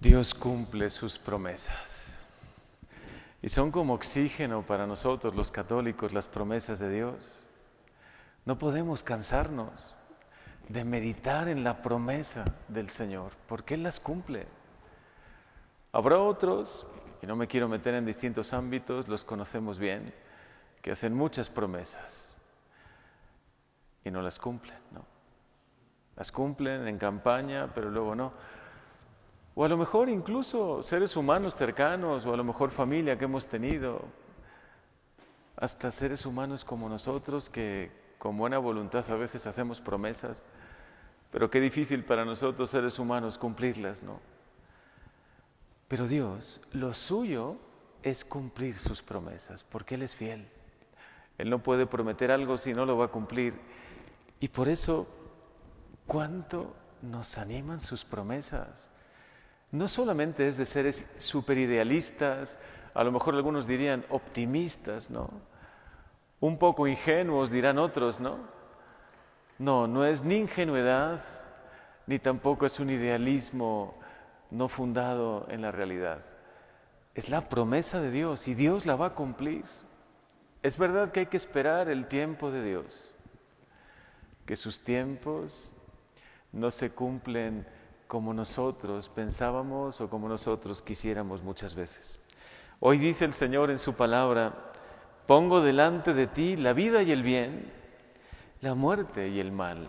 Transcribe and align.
Dios 0.00 0.32
cumple 0.32 0.88
sus 0.88 1.18
promesas. 1.18 2.26
Y 3.42 3.48
son 3.50 3.70
como 3.70 3.94
oxígeno 3.94 4.62
para 4.62 4.86
nosotros 4.86 5.34
los 5.34 5.50
católicos 5.50 6.14
las 6.14 6.26
promesas 6.26 6.78
de 6.78 6.90
Dios. 6.90 7.44
No 8.46 8.58
podemos 8.58 9.02
cansarnos 9.02 9.94
de 10.68 10.84
meditar 10.84 11.48
en 11.48 11.62
la 11.64 11.82
promesa 11.82 12.44
del 12.68 12.88
Señor, 12.88 13.32
porque 13.46 13.74
Él 13.74 13.82
las 13.82 14.00
cumple. 14.00 14.46
Habrá 15.92 16.18
otros, 16.18 16.86
y 17.20 17.26
no 17.26 17.36
me 17.36 17.46
quiero 17.46 17.68
meter 17.68 17.94
en 17.94 18.06
distintos 18.06 18.54
ámbitos, 18.54 19.08
los 19.08 19.24
conocemos 19.24 19.78
bien, 19.78 20.14
que 20.80 20.92
hacen 20.92 21.14
muchas 21.14 21.50
promesas 21.50 22.34
y 24.02 24.10
no 24.10 24.22
las 24.22 24.38
cumplen, 24.38 24.78
¿no? 24.92 25.04
Las 26.16 26.32
cumplen 26.32 26.88
en 26.88 26.96
campaña, 26.96 27.70
pero 27.74 27.90
luego 27.90 28.14
no. 28.14 28.32
O 29.54 29.64
a 29.64 29.68
lo 29.68 29.76
mejor 29.76 30.08
incluso 30.08 30.82
seres 30.82 31.16
humanos 31.16 31.56
cercanos, 31.56 32.24
o 32.26 32.34
a 32.34 32.36
lo 32.36 32.44
mejor 32.44 32.70
familia 32.70 33.18
que 33.18 33.24
hemos 33.24 33.46
tenido, 33.46 34.04
hasta 35.56 35.90
seres 35.90 36.24
humanos 36.24 36.64
como 36.64 36.88
nosotros 36.88 37.50
que 37.50 37.90
con 38.18 38.36
buena 38.36 38.58
voluntad 38.58 39.08
a 39.10 39.16
veces 39.16 39.46
hacemos 39.46 39.80
promesas, 39.80 40.44
pero 41.30 41.50
qué 41.50 41.60
difícil 41.60 42.04
para 42.04 42.24
nosotros 42.24 42.70
seres 42.70 42.98
humanos 42.98 43.38
cumplirlas, 43.38 44.02
¿no? 44.02 44.20
Pero 45.88 46.06
Dios, 46.06 46.60
lo 46.72 46.94
suyo 46.94 47.56
es 48.02 48.24
cumplir 48.24 48.78
sus 48.78 49.02
promesas, 49.02 49.64
porque 49.64 49.96
Él 49.96 50.02
es 50.02 50.16
fiel. 50.16 50.48
Él 51.38 51.50
no 51.50 51.62
puede 51.62 51.86
prometer 51.86 52.30
algo 52.30 52.58
si 52.58 52.74
no 52.74 52.86
lo 52.86 52.96
va 52.96 53.06
a 53.06 53.08
cumplir. 53.08 53.54
Y 54.40 54.48
por 54.48 54.68
eso, 54.68 55.06
¿cuánto 56.06 56.74
nos 57.02 57.38
animan 57.38 57.80
sus 57.80 58.04
promesas? 58.04 58.92
No 59.72 59.88
solamente 59.88 60.48
es 60.48 60.56
de 60.56 60.66
seres 60.66 61.04
superidealistas, 61.16 62.58
a 62.94 63.04
lo 63.04 63.12
mejor 63.12 63.34
algunos 63.34 63.66
dirían 63.66 64.04
optimistas, 64.10 65.10
¿no? 65.10 65.30
Un 66.40 66.58
poco 66.58 66.88
ingenuos 66.88 67.50
dirán 67.50 67.78
otros, 67.78 68.18
¿no? 68.18 68.38
No, 69.58 69.86
no 69.86 70.04
es 70.04 70.24
ni 70.24 70.36
ingenuidad, 70.36 71.22
ni 72.06 72.18
tampoco 72.18 72.66
es 72.66 72.80
un 72.80 72.90
idealismo 72.90 73.94
no 74.50 74.68
fundado 74.68 75.46
en 75.50 75.62
la 75.62 75.70
realidad. 75.70 76.24
Es 77.14 77.28
la 77.28 77.48
promesa 77.48 78.00
de 78.00 78.10
Dios 78.10 78.48
y 78.48 78.54
Dios 78.54 78.86
la 78.86 78.96
va 78.96 79.06
a 79.06 79.14
cumplir. 79.14 79.64
Es 80.62 80.76
verdad 80.76 81.12
que 81.12 81.20
hay 81.20 81.26
que 81.26 81.36
esperar 81.36 81.88
el 81.88 82.06
tiempo 82.06 82.50
de 82.50 82.64
Dios, 82.64 83.14
que 84.46 84.56
sus 84.56 84.82
tiempos 84.82 85.72
no 86.52 86.70
se 86.70 86.92
cumplen 86.92 87.66
como 88.10 88.34
nosotros 88.34 89.08
pensábamos 89.08 90.00
o 90.00 90.10
como 90.10 90.28
nosotros 90.28 90.82
quisiéramos 90.82 91.44
muchas 91.44 91.76
veces. 91.76 92.18
Hoy 92.80 92.98
dice 92.98 93.24
el 93.24 93.32
Señor 93.32 93.70
en 93.70 93.78
su 93.78 93.94
palabra, 93.94 94.72
pongo 95.28 95.60
delante 95.60 96.12
de 96.12 96.26
ti 96.26 96.56
la 96.56 96.72
vida 96.72 97.04
y 97.04 97.12
el 97.12 97.22
bien, 97.22 97.72
la 98.62 98.74
muerte 98.74 99.28
y 99.28 99.38
el 99.38 99.52
mal. 99.52 99.86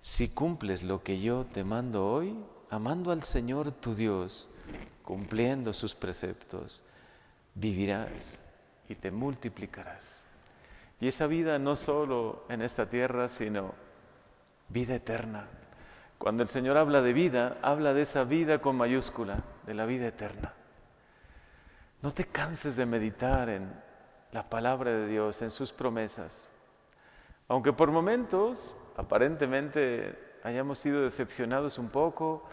Si 0.00 0.28
cumples 0.28 0.84
lo 0.84 1.02
que 1.02 1.20
yo 1.20 1.46
te 1.52 1.64
mando 1.64 2.06
hoy, 2.06 2.38
amando 2.70 3.10
al 3.10 3.24
Señor 3.24 3.72
tu 3.72 3.96
Dios, 3.96 4.48
cumpliendo 5.02 5.72
sus 5.72 5.96
preceptos, 5.96 6.84
vivirás 7.56 8.40
y 8.88 8.94
te 8.94 9.10
multiplicarás. 9.10 10.22
Y 11.00 11.08
esa 11.08 11.26
vida 11.26 11.58
no 11.58 11.74
solo 11.74 12.44
en 12.48 12.62
esta 12.62 12.88
tierra, 12.88 13.28
sino 13.28 13.74
vida 14.68 14.94
eterna 14.94 15.48
cuando 16.18 16.42
el 16.42 16.48
Señor 16.48 16.76
habla 16.76 17.02
de 17.02 17.12
vida, 17.12 17.58
habla 17.62 17.92
de 17.92 18.02
esa 18.02 18.24
vida 18.24 18.60
con 18.60 18.76
mayúscula, 18.76 19.38
de 19.66 19.74
la 19.74 19.86
vida 19.86 20.06
eterna. 20.06 20.52
No 22.02 22.10
te 22.12 22.26
canses 22.26 22.76
de 22.76 22.86
meditar 22.86 23.48
en 23.48 23.72
la 24.32 24.48
palabra 24.48 24.90
de 24.90 25.06
Dios, 25.06 25.42
en 25.42 25.50
sus 25.50 25.72
promesas. 25.72 26.48
Aunque 27.48 27.72
por 27.72 27.90
momentos, 27.90 28.74
aparentemente, 28.96 30.18
hayamos 30.42 30.78
sido 30.78 31.02
decepcionados 31.02 31.78
un 31.78 31.88
poco, 31.88 32.44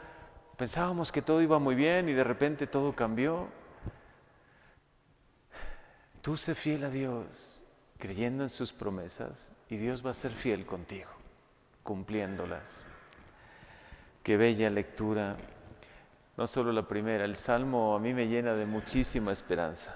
pensábamos 0.58 1.12
que 1.12 1.22
todo 1.22 1.42
iba 1.42 1.60
muy 1.60 1.76
bien 1.76 2.08
y 2.08 2.14
de 2.14 2.24
repente 2.24 2.68
todo 2.68 2.94
cambió. 2.96 3.48
Tú 6.22 6.38
sé 6.38 6.56
fiel 6.56 6.84
a 6.84 6.90
Dios, 6.90 7.60
creyendo 7.98 8.44
en 8.44 8.50
sus 8.50 8.72
promesas, 8.72 9.52
y 9.70 9.78
Dios 9.78 10.06
va 10.06 10.12
a 10.12 10.14
ser 10.14 10.32
fiel 10.32 10.66
contigo, 10.66 11.10
cumpliéndolas. 11.84 12.86
Qué 14.24 14.38
bella 14.38 14.70
lectura. 14.70 15.36
No 16.38 16.48
solo 16.48 16.72
la 16.72 16.88
primera, 16.88 17.26
el 17.26 17.36
Salmo 17.36 17.96
a 17.96 18.00
mí 18.00 18.14
me 18.14 18.28
llena 18.28 18.54
de 18.54 18.66
muchísima 18.66 19.32
esperanza. 19.32 19.96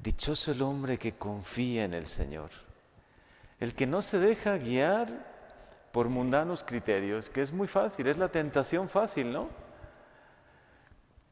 Dichoso 0.00 0.52
el 0.52 0.62
hombre 0.62 0.98
que 0.98 1.14
confía 1.14 1.84
en 1.84 1.94
el 1.94 2.06
Señor, 2.06 2.50
el 3.58 3.74
que 3.74 3.86
no 3.86 4.02
se 4.02 4.18
deja 4.18 4.58
guiar 4.58 5.08
por 5.92 6.08
mundanos 6.08 6.62
criterios, 6.64 7.30
que 7.30 7.40
es 7.40 7.52
muy 7.52 7.66
fácil, 7.66 8.08
es 8.08 8.18
la 8.18 8.28
tentación 8.28 8.88
fácil, 8.88 9.32
¿no? 9.32 9.48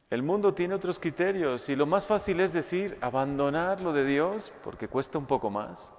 El 0.09 0.23
mundo 0.23 0.53
tiene 0.53 0.73
otros 0.73 0.99
criterios 0.99 1.69
y 1.69 1.75
lo 1.75 1.85
más 1.85 2.05
fácil 2.05 2.39
es 2.39 2.53
decir, 2.53 2.97
abandonar 3.01 3.81
lo 3.81 3.93
de 3.93 4.05
Dios, 4.05 4.51
porque 4.63 4.87
cuesta 4.87 5.17
un 5.17 5.25
poco 5.25 5.49
más, 5.49 5.91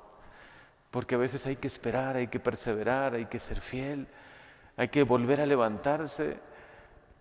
porque 0.91 1.15
a 1.15 1.19
veces 1.19 1.47
hay 1.47 1.57
que 1.57 1.67
esperar, 1.67 2.17
hay 2.17 2.29
que 2.29 2.41
perseverar, 2.41 3.15
hay 3.15 3.27
que 3.27 3.39
ser 3.39 3.61
fiel, 3.61 4.07
hay 4.77 4.89
que 4.89 5.03
volver 5.03 5.41
a 5.41 5.47
levantarse 5.47 6.39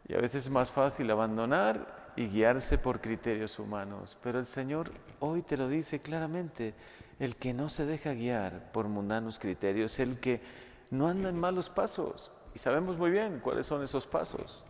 y 0.07 0.13
a 0.13 0.17
veces 0.17 0.45
es 0.45 0.49
más 0.49 0.71
fácil 0.71 1.09
abandonar 1.11 2.11
y 2.15 2.27
guiarse 2.27 2.77
por 2.77 3.01
criterios 3.01 3.59
humanos. 3.59 4.17
Pero 4.21 4.39
el 4.39 4.45
Señor 4.45 4.91
hoy 5.19 5.41
te 5.41 5.57
lo 5.57 5.67
dice 5.67 6.01
claramente, 6.01 6.73
el 7.19 7.35
que 7.35 7.53
no 7.53 7.69
se 7.69 7.85
deja 7.85 8.13
guiar 8.13 8.71
por 8.71 8.87
mundanos 8.87 9.39
criterios, 9.39 9.99
el 9.99 10.19
que 10.19 10.41
no 10.89 11.07
anda 11.07 11.29
en 11.29 11.39
malos 11.39 11.69
pasos. 11.69 12.31
Y 12.53 12.59
sabemos 12.59 12.97
muy 12.97 13.11
bien 13.11 13.39
cuáles 13.39 13.65
son 13.65 13.83
esos 13.83 14.05
pasos. 14.05 14.63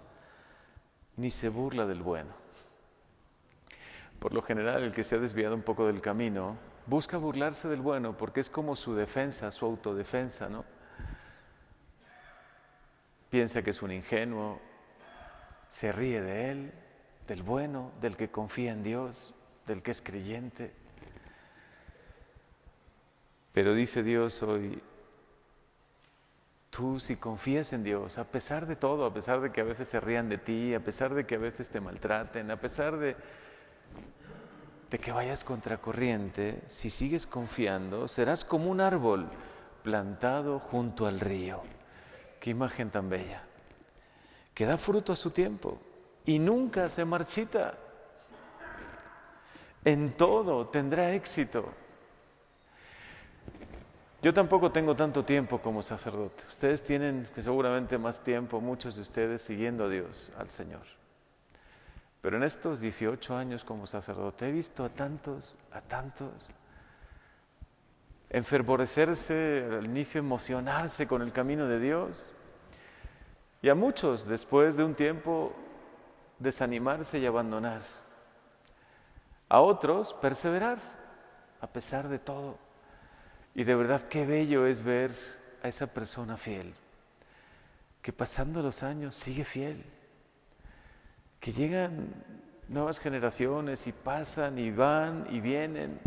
Ni 1.18 1.30
se 1.30 1.50
burla 1.50 1.86
del 1.86 2.02
bueno. 2.02 2.32
Por 4.20 4.34
lo 4.34 4.42
general, 4.42 4.84
el 4.84 4.94
que 4.94 5.04
se 5.04 5.16
ha 5.16 5.20
desviado 5.20 5.56
un 5.56 5.64
poco 5.64 5.88
del 5.88 6.02
camino 6.02 6.58
busca 6.86 7.18
burlarse 7.18 7.68
del 7.68 7.82
bueno 7.82 8.16
porque 8.18 8.40
es 8.40 8.50
como 8.50 8.76
su 8.76 8.96
defensa, 8.96 9.52
su 9.52 9.66
autodefensa, 9.66 10.48
¿no? 10.50 10.64
Piensa 13.34 13.64
que 13.64 13.72
es 13.72 13.82
un 13.82 13.92
ingenuo, 13.92 14.60
se 15.68 15.92
ríe 15.92 16.22
de 16.22 16.52
él, 16.52 16.72
del 17.28 17.42
bueno, 17.42 17.92
del 18.00 18.16
que 18.16 18.30
confía 18.30 18.74
en 18.74 18.84
Dios, 18.84 19.34
del 19.66 19.82
que 19.82 19.90
es 19.90 20.04
creyente. 20.04 20.72
Pero 23.52 23.74
dice 23.74 24.04
Dios 24.04 24.44
hoy, 24.44 24.80
tú 26.70 27.00
si 27.00 27.16
confías 27.16 27.74
en 27.74 27.84
Dios, 27.84 28.20
a 28.20 28.26
pesar 28.26 28.68
de 28.68 28.76
todo, 28.76 29.04
a 29.04 29.12
pesar 29.12 29.42
de 29.42 29.52
que 29.52 29.62
a 29.62 29.64
veces 29.64 29.88
se 29.88 30.00
rían 30.00 30.30
de 30.30 30.38
ti, 30.38 30.76
a 30.76 30.84
pesar 30.84 31.16
de 31.16 31.26
que 31.26 31.34
a 31.34 31.40
veces 31.40 31.70
te 31.70 31.82
maltraten, 31.82 32.52
a 32.52 32.58
pesar 32.58 32.98
de, 32.98 33.16
que 34.92 35.12
vayas 35.12 35.44
contracorriente, 35.44 36.62
si 36.68 36.92
sigues 36.92 37.26
confiando, 37.26 38.08
serás 38.08 38.46
como 38.46 38.70
un 38.70 38.80
árbol 38.80 39.28
plantado 39.82 40.60
junto 40.60 41.08
al 41.08 41.20
río 41.20 41.64
Qué 42.44 42.50
imagen 42.50 42.90
tan 42.90 43.08
bella. 43.08 43.42
Que 44.54 44.66
da 44.66 44.78
fruto 44.78 45.14
a 45.14 45.16
su 45.16 45.31
tiempo 45.31 45.80
y 46.26 46.40
nunca 46.40 46.90
se 46.90 47.06
marchita. 47.06 47.74
En 49.86 50.12
todo 50.18 50.68
tendrá 50.68 51.14
éxito. 51.14 51.72
Yo 54.22 54.34
tampoco 54.34 54.74
tengo 54.74 54.94
tanto 54.94 55.24
tiempo 55.24 55.59
como 55.59 55.82
sacerdote. 55.82 56.44
Ustedes 56.46 56.84
tienen 56.84 57.30
seguramente 57.38 57.98
más 57.98 58.20
tiempo, 58.20 58.59
muchos 58.59 58.98
de 58.98 59.03
ustedes, 59.03 59.42
siguiendo 59.42 59.86
a 59.86 59.90
Dios, 59.90 60.30
al 60.38 60.50
Señor. 60.50 60.84
Pero 62.22 62.35
en 62.35 62.44
estos 62.44 62.82
18 62.82 63.38
años 63.38 63.64
como 63.64 63.88
sacerdote 63.88 64.50
he 64.50 64.52
visto 64.52 64.84
a 64.84 64.90
tantos, 64.90 65.58
a 65.72 65.79
tantos, 65.79 66.50
enfervorecerse, 68.34 69.66
al 69.78 69.85
inicio 69.85 70.20
emocionarse 70.20 71.08
con 71.08 71.22
el 71.22 71.32
camino 71.32 71.67
de 71.67 71.79
Dios. 71.79 72.33
Y 73.64 73.70
a 73.70 73.76
muchos, 73.76 74.28
después 74.28 74.76
de 74.76 74.84
un 74.84 74.94
tiempo, 74.94 75.54
desanimarse 76.38 77.18
y 77.18 77.26
abandonar. 77.26 77.82
A 79.48 79.62
otros, 79.62 80.12
perseverar, 80.14 80.80
a 81.62 81.68
pesar 81.68 82.10
de 82.10 82.20
todo. 82.20 82.58
Y 83.56 83.64
de 83.64 83.74
verdad 83.74 84.04
qué 84.04 84.26
bello 84.26 84.68
es 84.68 84.84
ver 84.84 85.16
a 85.64 85.70
esa 85.70 85.88
persona 85.88 86.36
fiel, 86.36 86.74
que 88.02 88.12
pasando 88.12 88.62
los 88.62 88.84
años 88.84 89.16
sigue 89.16 89.46
fiel, 89.46 89.82
que 91.40 91.54
llegan 91.54 92.10
nuevas 92.68 93.00
generaciones 93.00 93.88
y 93.88 93.94
pasan 93.94 94.60
y 94.60 94.72
van 94.72 95.26
y 95.30 95.40
vienen 95.40 96.02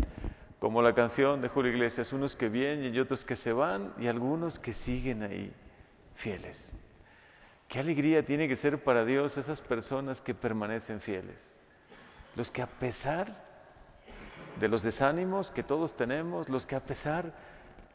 como 0.59 0.83
la 0.83 0.93
canción 0.93 1.41
de 1.41 1.49
Julio 1.49 1.71
Iglesias, 1.71 2.13
unos 2.13 2.35
que 2.35 2.49
vienen 2.49 2.93
y 2.93 2.99
otros 2.99 3.25
que 3.25 3.35
se 3.35 3.51
van 3.51 3.95
y 3.97 4.05
algunos 4.05 4.59
que 4.59 4.73
siguen 4.73 5.23
ahí 5.23 5.51
fieles. 6.13 6.71
Qué 7.67 7.79
alegría 7.79 8.23
tiene 8.23 8.47
que 8.47 8.55
ser 8.55 8.81
para 8.81 9.03
Dios 9.03 9.37
esas 9.37 9.61
personas 9.61 10.21
que 10.21 10.33
permanecen 10.33 11.01
fieles. 11.01 11.53
Los 12.35 12.49
que 12.49 12.61
a 12.61 12.67
pesar 12.67 13.45
de 14.59 14.67
los 14.67 14.83
desánimos 14.83 15.51
que 15.51 15.63
todos 15.63 15.95
tenemos, 15.95 16.49
los 16.49 16.65
que 16.65 16.75
a 16.75 16.85
pesar 16.85 17.33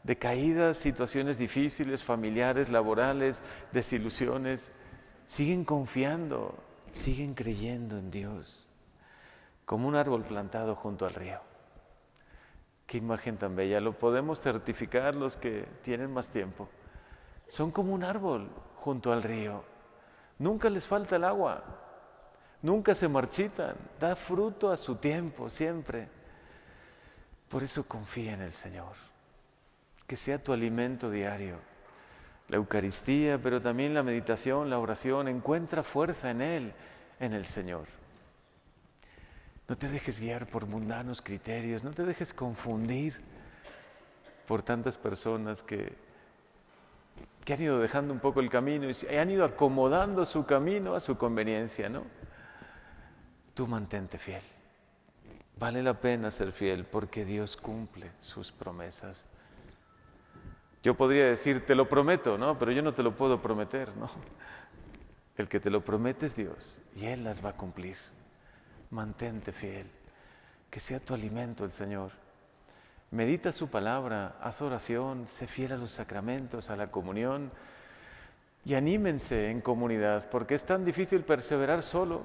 de 0.03 0.17
caídas, 0.17 0.77
situaciones 0.77 1.37
difíciles, 1.37 2.03
familiares, 2.03 2.69
laborales, 2.69 3.41
desilusiones, 3.71 4.71
siguen 5.25 5.65
confiando, 5.65 6.55
siguen 6.91 7.33
creyendo 7.33 7.97
en 7.97 8.11
Dios, 8.11 8.67
como 9.65 9.87
un 9.87 9.95
árbol 9.95 10.23
plantado 10.23 10.75
junto 10.75 11.05
al 11.05 11.13
río. 11.13 11.39
Qué 12.85 12.97
imagen 12.97 13.37
tan 13.37 13.55
bella, 13.55 13.79
lo 13.79 13.97
podemos 13.97 14.39
certificar 14.39 15.15
los 15.15 15.37
que 15.37 15.65
tienen 15.81 16.11
más 16.11 16.29
tiempo. 16.29 16.69
Son 17.53 17.69
como 17.69 17.93
un 17.93 18.03
árbol 18.03 18.49
junto 18.77 19.13
al 19.13 19.21
río. 19.21 19.63
Nunca 20.39 20.71
les 20.71 20.87
falta 20.87 21.17
el 21.17 21.23
agua, 21.23 21.63
nunca 22.63 22.95
se 22.95 23.07
marchitan, 23.07 23.75
da 23.99 24.15
fruto 24.15 24.71
a 24.71 24.75
su 24.75 24.95
tiempo, 24.95 25.51
siempre. 25.51 26.07
Por 27.49 27.61
eso 27.61 27.87
confía 27.87 28.33
en 28.33 28.41
el 28.41 28.53
Señor, 28.53 28.95
que 30.07 30.15
sea 30.15 30.43
tu 30.43 30.51
alimento 30.51 31.11
diario. 31.11 31.57
La 32.47 32.57
Eucaristía, 32.57 33.37
pero 33.37 33.61
también 33.61 33.93
la 33.93 34.01
meditación, 34.01 34.71
la 34.71 34.79
oración, 34.79 35.27
encuentra 35.27 35.83
fuerza 35.83 36.31
en 36.31 36.41
Él, 36.41 36.73
en 37.19 37.33
el 37.33 37.45
Señor. 37.45 37.85
No 39.67 39.77
te 39.77 39.89
dejes 39.89 40.19
guiar 40.19 40.47
por 40.47 40.65
mundanos 40.65 41.21
criterios, 41.21 41.83
no 41.83 41.91
te 41.91 42.03
dejes 42.03 42.33
confundir 42.33 43.21
por 44.47 44.63
tantas 44.63 44.97
personas 44.97 45.61
que, 45.61 45.95
que 47.43 47.53
han 47.53 47.61
ido 47.61 47.79
dejando 47.79 48.13
un 48.13 48.19
poco 48.19 48.39
el 48.39 48.49
camino 48.49 48.87
y 48.89 49.15
han 49.15 49.29
ido 49.29 49.45
acomodando 49.45 50.25
su 50.25 50.45
camino 50.45 50.95
a 50.95 50.99
su 50.99 51.17
conveniencia, 51.17 51.89
¿no? 51.89 52.03
Tú 53.53 53.67
mantente 53.67 54.17
fiel. 54.17 54.41
Vale 55.59 55.83
la 55.83 55.93
pena 55.99 56.31
ser 56.31 56.51
fiel 56.51 56.85
porque 56.85 57.25
Dios 57.25 57.57
cumple 57.57 58.11
sus 58.19 58.51
promesas. 58.51 59.27
Yo 60.81 60.95
podría 60.95 61.25
decir, 61.25 61.65
te 61.65 61.75
lo 61.75 61.87
prometo, 61.87 62.37
¿no? 62.37 62.57
Pero 62.57 62.71
yo 62.71 62.81
no 62.81 62.93
te 62.93 63.03
lo 63.03 63.15
puedo 63.15 63.41
prometer, 63.41 63.95
¿no? 63.95 64.09
El 65.37 65.47
que 65.47 65.59
te 65.59 65.69
lo 65.69 65.83
promete 65.83 66.25
es 66.25 66.35
Dios 66.35 66.79
y 66.95 67.05
Él 67.05 67.23
las 67.23 67.43
va 67.43 67.49
a 67.49 67.53
cumplir 67.53 67.97
mantente 68.93 69.51
fiel, 69.51 69.89
que 70.69 70.79
sea 70.79 70.99
tu 70.99 71.13
alimento 71.13 71.65
el 71.65 71.71
Señor. 71.71 72.11
Medita 73.13 73.51
su 73.51 73.69
palabra, 73.69 74.37
haz 74.41 74.63
oración, 74.63 75.27
sé 75.27 75.45
fiel 75.45 75.73
a 75.73 75.77
los 75.77 75.91
sacramentos, 75.91 76.71
a 76.71 76.75
la 76.75 76.89
comunión 76.89 77.51
y 78.65 78.73
anímense 78.73 79.51
en 79.51 79.61
comunidad, 79.61 80.27
porque 80.31 80.55
es 80.55 80.65
tan 80.65 80.83
difícil 80.83 81.21
perseverar 81.21 81.83
solo. 81.83 82.23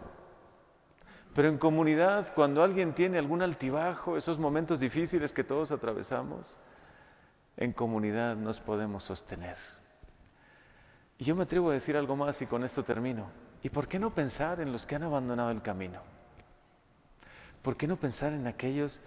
Pero 1.34 1.50
en 1.50 1.58
comunidad, 1.58 2.32
cuando 2.34 2.62
alguien 2.62 2.94
tiene 2.94 3.18
algún 3.18 3.42
altibajo, 3.42 4.16
esos 4.16 4.38
momentos 4.38 4.80
difíciles 4.80 5.34
que 5.34 5.44
todos 5.44 5.72
atravesamos, 5.72 6.56
en 7.58 7.74
comunidad 7.74 8.36
nos 8.36 8.58
podemos 8.58 9.04
sostener. 9.04 9.58
Y 11.18 11.24
yo 11.24 11.36
me 11.36 11.42
atrevo 11.42 11.68
a 11.68 11.74
decir 11.74 11.98
algo 11.98 12.16
más 12.16 12.40
y 12.40 12.46
con 12.46 12.64
esto 12.64 12.82
termino. 12.82 13.26
¿Y 13.62 13.68
por 13.68 13.88
qué 13.88 13.98
no 13.98 14.14
pensar 14.14 14.58
en 14.62 14.72
los 14.72 14.86
que 14.86 14.96
han 14.96 15.02
abandonado 15.02 15.50
el 15.50 15.60
camino? 15.60 16.00
¿por 17.62 17.76
qué 17.76 17.86
no 17.86 17.96
pensar 17.96 18.32
en 18.32 18.46
aquellos 18.46 19.00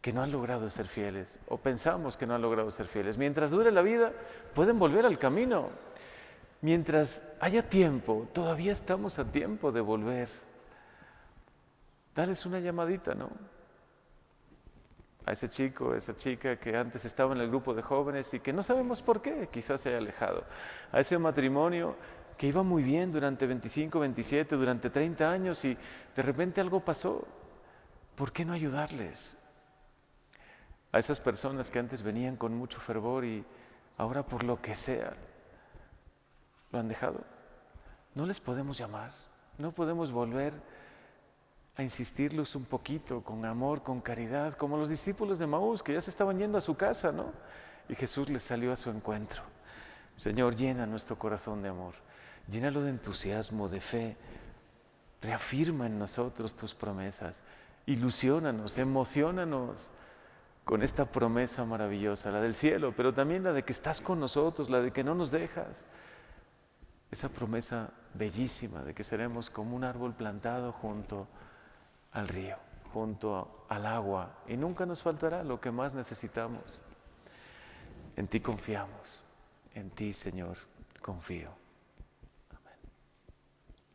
que 0.00 0.12
no 0.12 0.22
han 0.22 0.32
logrado 0.32 0.70
ser 0.70 0.86
fieles 0.86 1.38
o 1.48 1.58
pensamos 1.58 2.16
que 2.16 2.26
no 2.26 2.34
han 2.34 2.42
logrado 2.42 2.70
ser 2.70 2.86
fieles? 2.86 3.18
Mientras 3.18 3.50
dure 3.50 3.70
la 3.70 3.82
vida, 3.82 4.12
pueden 4.54 4.78
volver 4.78 5.04
al 5.06 5.18
camino. 5.18 5.70
Mientras 6.62 7.22
haya 7.40 7.68
tiempo, 7.68 8.28
todavía 8.32 8.72
estamos 8.72 9.18
a 9.18 9.24
tiempo 9.24 9.72
de 9.72 9.80
volver. 9.80 10.28
Dales 12.14 12.44
una 12.44 12.60
llamadita, 12.60 13.14
¿no? 13.14 13.30
A 15.26 15.32
ese 15.32 15.48
chico, 15.48 15.92
a 15.92 15.96
esa 15.96 16.14
chica 16.14 16.56
que 16.56 16.76
antes 16.76 17.04
estaba 17.04 17.34
en 17.34 17.40
el 17.40 17.48
grupo 17.48 17.74
de 17.74 17.82
jóvenes 17.82 18.32
y 18.34 18.40
que 18.40 18.52
no 18.52 18.62
sabemos 18.62 19.00
por 19.00 19.22
qué, 19.22 19.48
quizás 19.50 19.80
se 19.80 19.90
haya 19.90 19.98
alejado. 19.98 20.44
A 20.92 21.00
ese 21.00 21.18
matrimonio 21.18 21.94
que 22.36 22.46
iba 22.46 22.62
muy 22.62 22.82
bien 22.82 23.12
durante 23.12 23.46
25, 23.46 24.00
27, 24.00 24.56
durante 24.56 24.88
30 24.88 25.30
años 25.30 25.62
y 25.64 25.76
de 26.16 26.22
repente 26.22 26.60
algo 26.60 26.80
pasó 26.80 27.26
¿por 28.16 28.32
qué 28.32 28.44
no 28.44 28.52
ayudarles? 28.52 29.36
A 30.92 30.98
esas 30.98 31.20
personas 31.20 31.70
que 31.70 31.78
antes 31.78 32.02
venían 32.02 32.36
con 32.36 32.54
mucho 32.54 32.80
fervor 32.80 33.24
y 33.24 33.44
ahora 33.96 34.24
por 34.24 34.42
lo 34.42 34.60
que 34.60 34.74
sea 34.74 35.14
lo 36.72 36.78
han 36.78 36.88
dejado. 36.88 37.20
No 38.14 38.26
les 38.26 38.40
podemos 38.40 38.78
llamar, 38.78 39.12
no 39.58 39.72
podemos 39.72 40.10
volver 40.10 40.52
a 41.76 41.82
insistirlos 41.82 42.54
un 42.56 42.64
poquito 42.64 43.22
con 43.22 43.44
amor, 43.44 43.82
con 43.82 44.00
caridad, 44.00 44.54
como 44.54 44.76
los 44.76 44.88
discípulos 44.88 45.38
de 45.38 45.46
Maús 45.46 45.82
que 45.82 45.92
ya 45.92 46.00
se 46.00 46.10
estaban 46.10 46.38
yendo 46.38 46.58
a 46.58 46.60
su 46.60 46.76
casa, 46.76 47.12
¿no? 47.12 47.32
Y 47.88 47.94
Jesús 47.94 48.28
les 48.28 48.42
salió 48.42 48.72
a 48.72 48.76
su 48.76 48.90
encuentro. 48.90 49.42
Señor, 50.16 50.54
llena 50.54 50.86
nuestro 50.86 51.18
corazón 51.18 51.62
de 51.62 51.68
amor, 51.68 51.94
llénalo 52.48 52.82
de 52.82 52.90
entusiasmo, 52.90 53.68
de 53.68 53.80
fe, 53.80 54.16
reafirma 55.22 55.86
en 55.86 55.98
nosotros 55.98 56.54
tus 56.54 56.74
promesas 56.74 57.42
ilusiónanos, 57.86 58.78
emocionanos 58.78 59.90
con 60.70 60.84
esta 60.84 61.04
promesa 61.04 61.64
maravillosa, 61.64 62.30
la 62.30 62.40
del 62.40 62.54
cielo, 62.54 62.94
pero 62.96 63.12
también 63.12 63.42
la 63.42 63.52
de 63.52 63.64
que 63.64 63.72
estás 63.72 64.00
con 64.00 64.20
nosotros, 64.20 64.70
la 64.70 64.80
de 64.80 64.92
que 64.92 65.02
no 65.02 65.16
nos 65.16 65.32
dejas. 65.32 65.84
Esa 67.10 67.28
promesa 67.28 67.90
bellísima 68.14 68.84
de 68.84 68.94
que 68.94 69.02
seremos 69.02 69.50
como 69.50 69.74
un 69.74 69.82
árbol 69.82 70.14
plantado 70.14 70.70
junto 70.70 71.26
al 72.12 72.28
río, 72.28 72.56
junto 72.92 73.66
al 73.68 73.84
agua, 73.84 74.38
y 74.46 74.56
nunca 74.56 74.86
nos 74.86 75.02
faltará 75.02 75.42
lo 75.42 75.60
que 75.60 75.72
más 75.72 75.92
necesitamos. 75.92 76.80
En 78.14 78.28
ti 78.28 78.38
confiamos, 78.38 79.24
en 79.74 79.90
ti, 79.90 80.12
Señor, 80.12 80.56
confío. 81.02 81.50